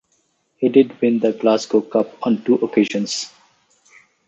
[0.57, 3.31] He did win the Glasgow Cup on two occasions.